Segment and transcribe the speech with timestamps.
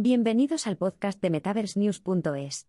[0.00, 2.68] Bienvenidos al podcast de MetaverseNews.es.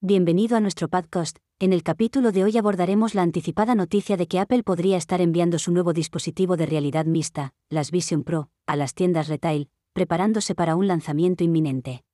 [0.00, 1.38] Bienvenido a nuestro podcast.
[1.58, 5.58] En el capítulo de hoy abordaremos la anticipada noticia de que Apple podría estar enviando
[5.58, 10.76] su nuevo dispositivo de realidad mixta, las Vision Pro, a las tiendas retail, preparándose para
[10.76, 12.04] un lanzamiento inminente.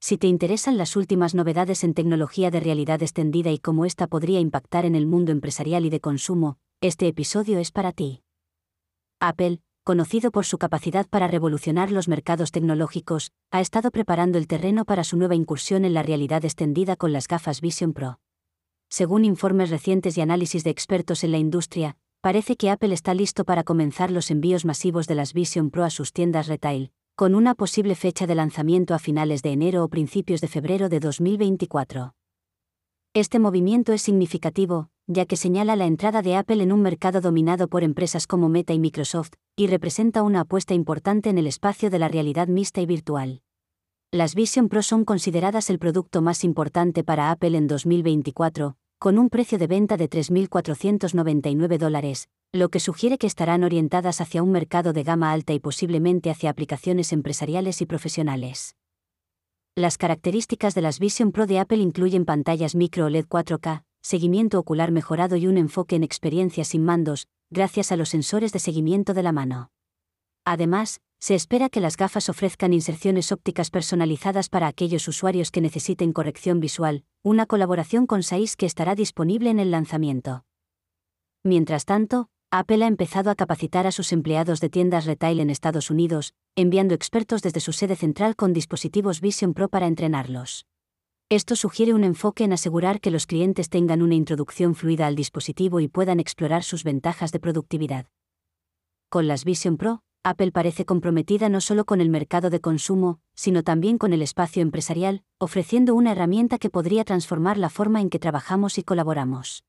[0.00, 4.40] Si te interesan las últimas novedades en tecnología de realidad extendida y cómo esta podría
[4.40, 8.24] impactar en el mundo empresarial y de consumo, este episodio es para ti.
[9.20, 14.86] Apple, conocido por su capacidad para revolucionar los mercados tecnológicos, ha estado preparando el terreno
[14.86, 18.18] para su nueva incursión en la realidad extendida con las gafas Vision Pro.
[18.88, 23.44] Según informes recientes y análisis de expertos en la industria, parece que Apple está listo
[23.44, 27.54] para comenzar los envíos masivos de las Vision Pro a sus tiendas retail, con una
[27.54, 32.14] posible fecha de lanzamiento a finales de enero o principios de febrero de 2024.
[33.12, 37.68] Este movimiento es significativo, ya que señala la entrada de Apple en un mercado dominado
[37.68, 41.98] por empresas como Meta y Microsoft, y representa una apuesta importante en el espacio de
[41.98, 43.42] la realidad mixta y virtual.
[44.10, 49.28] Las Vision Pro son consideradas el producto más importante para Apple en 2024, con un
[49.28, 54.92] precio de venta de 3.499 dólares, lo que sugiere que estarán orientadas hacia un mercado
[54.92, 58.76] de gama alta y posiblemente hacia aplicaciones empresariales y profesionales.
[59.74, 64.92] Las características de las Vision Pro de Apple incluyen pantallas micro OLED 4K, seguimiento ocular
[64.92, 69.22] mejorado y un enfoque en experiencias sin mandos, gracias a los sensores de seguimiento de
[69.22, 69.70] la mano.
[70.44, 76.12] Además, se espera que las gafas ofrezcan inserciones ópticas personalizadas para aquellos usuarios que necesiten
[76.12, 80.44] corrección visual, una colaboración con SAIS que estará disponible en el lanzamiento.
[81.42, 85.90] Mientras tanto, Apple ha empezado a capacitar a sus empleados de tiendas retail en Estados
[85.90, 90.66] Unidos, enviando expertos desde su sede central con dispositivos Vision Pro para entrenarlos.
[91.34, 95.80] Esto sugiere un enfoque en asegurar que los clientes tengan una introducción fluida al dispositivo
[95.80, 98.06] y puedan explorar sus ventajas de productividad.
[99.08, 103.64] Con las Vision Pro, Apple parece comprometida no solo con el mercado de consumo, sino
[103.64, 108.20] también con el espacio empresarial, ofreciendo una herramienta que podría transformar la forma en que
[108.20, 109.64] trabajamos y colaboramos.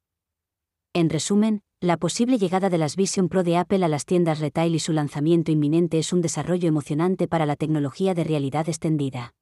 [0.94, 4.76] En resumen, la posible llegada de las Vision Pro de Apple a las tiendas retail
[4.76, 9.34] y su lanzamiento inminente es un desarrollo emocionante para la tecnología de realidad extendida.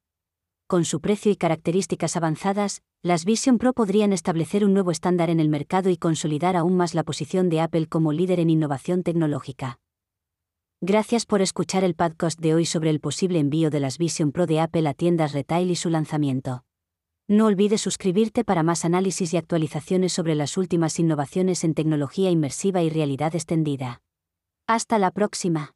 [0.66, 5.38] Con su precio y características avanzadas, las Vision Pro podrían establecer un nuevo estándar en
[5.38, 9.78] el mercado y consolidar aún más la posición de Apple como líder en innovación tecnológica.
[10.80, 14.46] Gracias por escuchar el podcast de hoy sobre el posible envío de las Vision Pro
[14.46, 16.64] de Apple a tiendas retail y su lanzamiento.
[17.28, 22.82] No olvides suscribirte para más análisis y actualizaciones sobre las últimas innovaciones en tecnología inmersiva
[22.82, 24.00] y realidad extendida.
[24.66, 25.74] Hasta la próxima.